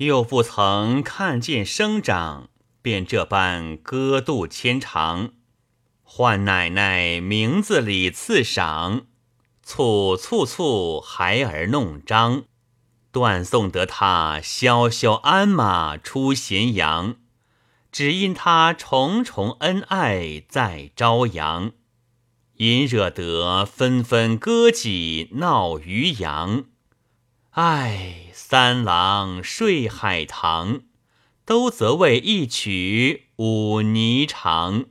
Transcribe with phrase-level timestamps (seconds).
[0.00, 2.48] 又不曾看见生长，
[2.80, 5.32] 便这般歌度牵肠。
[6.02, 9.02] 唤奶奶名字里赐赏，
[9.62, 12.44] 簇簇簇孩儿弄璋，
[13.12, 17.16] 断送得他萧萧鞍马出咸阳。
[17.92, 21.72] 只因他重重恩爱在朝阳，
[22.54, 26.64] 因惹得纷纷歌妓闹渔阳。
[27.50, 30.80] 唉，三郎睡海棠，
[31.44, 34.86] 都则为一曲舞霓裳。